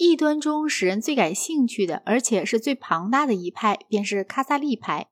[0.00, 5.10] 异端中使人最感兴趣的，而且是最庞大的一派，便是卡萨利派。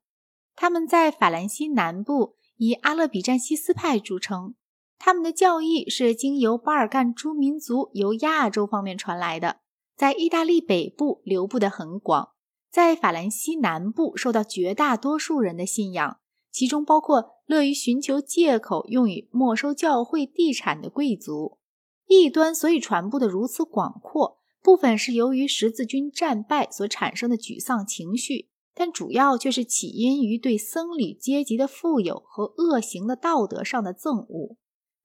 [0.55, 4.55] 他们在法兰西南部以阿勒比占西斯派著称。
[4.97, 9.57] 他们的教义是经由巴尔干诸民族由亚洲方面传来的，
[9.95, 12.29] 在意大利北部流布的很广，
[12.71, 16.17] 在法兰西南部受到绝大多数人的信仰，
[16.51, 21.59] 其中包括乐于寻求借口用于没收教会地产的贵族。
[22.07, 28.49] 异端所以传播的如此广阔，部分是由于十字军战败所产生的沮丧情绪。
[28.75, 34.55] 但主要却是起因于对僧侣阶级的富有和恶行的道德上的憎恶。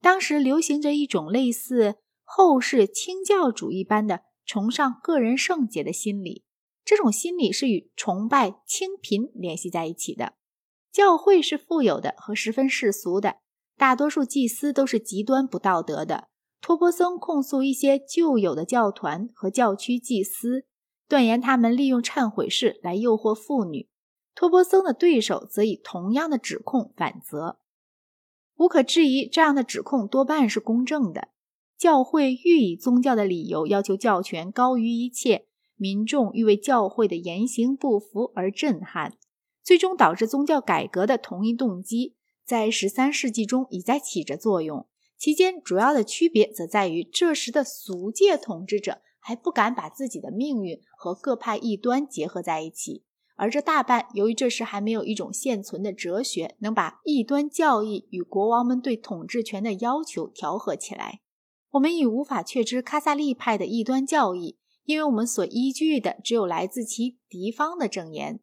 [0.00, 6.44] 当时流行着一种类似后世清教主一般的崇尚个人圣洁的心理，
[6.84, 10.34] 这种心理是与崇拜清贫联系在一起的。
[10.92, 13.38] 教会是富有的和十分世俗的，
[13.76, 16.28] 大多数祭司都是极端不道德的。
[16.64, 20.64] 托钵僧控诉一些旧有的教团和教区祭司。
[21.06, 23.90] 断言他们利用忏悔式来诱惑妇女，
[24.34, 27.58] 托钵僧的对手则以同样的指控反责。
[28.56, 31.28] 无可置疑，这样的指控多半是公正的。
[31.76, 39.18] 教会欲以宗教的理由要求教权高于一切，民众欲为教会的言行不服而震撼，
[39.62, 44.86] 最终导致宗教改革的同一动机，在十三世纪中已在起着作用。
[45.24, 49.00] 其间主要的区别则在于，这时的俗界统治者。
[49.18, 53.04] 还不敢把自己的命运和各派异端结合在一起，
[53.36, 61.22] 而这大半由于这时还没有一种现存的哲学能把异端教义与国王们对统治权的要求调和起来。
[61.70, 68.40] 我们已无法确知卡萨利派的异端教义，因为我们所依据的只有来自其敌方的证言。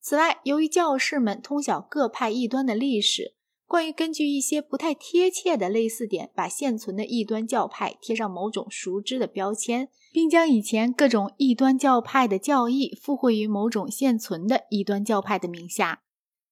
[0.00, 3.34] 此外，由于教士们通晓各派异端的历史。
[3.66, 16.02] 关于根据一些不太贴切的类似点，把现存的异端教派贴上某种熟知的标签，并将以前各种异端教派的教义附会于某种现存的异端教派的名下。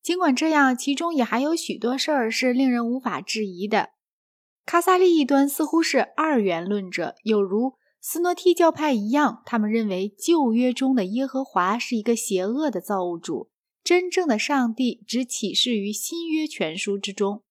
[0.02, 3.90] 尽管这样，其中也还有许多事儿是令人无法质疑的。
[4.66, 13.51] 卡萨利异端似乎是二元论者，有如斯诺蒂教派一样，他们认为旧约中的耶和华是一个邪恶的造物主。
[13.84, 17.42] 真正的上帝只启示于新约全书之中。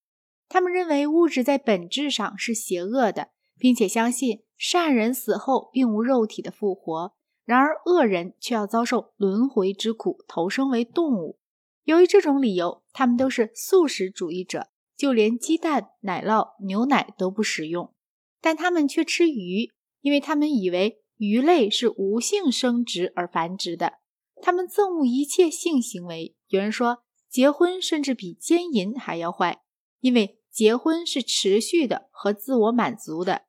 [0.47, 7.13] 他们认为物质在本质上是邪恶的，并且相信善人死后并无肉体的复活，
[7.45, 11.39] 然而恶人却要遭受轮回之苦，投生为动物。
[11.83, 17.93] 由于这种理由，他们都是素食主义者，就连鸡蛋、奶酪、牛奶都不食用。
[18.39, 19.71] 但他们却吃鱼，
[20.01, 24.00] 因为他们以为鱼类是无性生殖而繁殖的。
[24.41, 26.35] 他们憎恶一切性行为。
[26.47, 29.61] 有人说，结婚甚至比奸淫还要坏，
[29.99, 33.43] 因为结婚是持续的和自我满足的。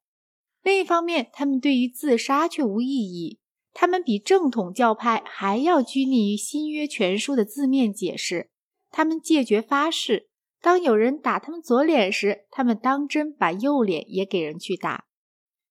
[0.62, 3.40] 另一方面，他们对于自杀却无异议。
[3.74, 8.50] 他们比正统教派还要拘泥于新约全书的字面解释。
[8.90, 10.28] 他们戒绝发誓，
[10.60, 15.06] 当有人打他们左脸时，他们当真把右脸也给人去打。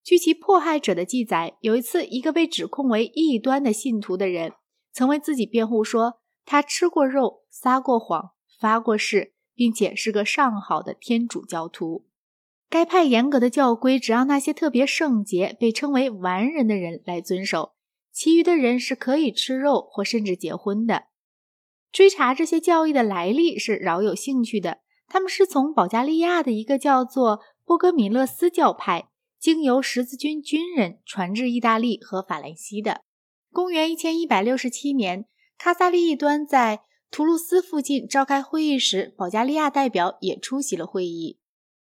[0.04, 4.54] 据其迫害者的记载，有一次，一个被指控为异端的信徒的人。
[4.92, 12.06] 曾为自己辩护说，他吃过肉，撒过谎，发过誓，并且是个上好的天主教徒。
[12.70, 17.74] 该派严格的教规只让那些特别圣洁、被称为完人的人来遵守，
[18.12, 21.06] 其余的人是可以吃肉或甚至结婚的。
[21.92, 24.80] 追查这些教义的来历是饶有兴趣的。
[25.08, 33.02] 他们是从保加利亚的一个叫做波格米勒斯教派，经由十字军军人传至意大利和法兰西的。
[33.54, 35.26] 公元一千一百六十七年，
[35.58, 41.38] 卡萨利一端在图卢斯附近召开会议时，保加利亚代表也出席了会议。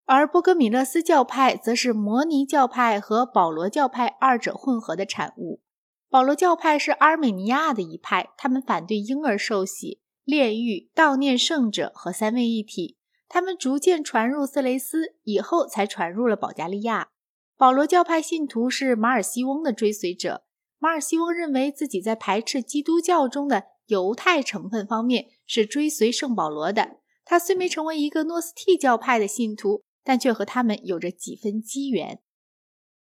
[0.06, 5.62] 而波格米勒斯教派则是摩尼教派和保罗教派二者混合的产物。
[6.10, 12.98] 保罗教派是阿尔美尼亚的一派，他们反对婴儿受洗、炼狱、悼念圣者和三位一体。
[13.30, 17.10] 他们逐渐传入色雷斯，以后才传入了保加利亚。
[17.56, 20.44] 保罗教派信徒是马尔西翁的追随者。
[20.84, 26.98] 马尔西翁认为自己在排斥基督教中的犹太成分方面是追随圣保罗的。
[27.24, 32.20] 他虽没成为一个诺斯替教派的信徒，但却和他们有着几分机缘。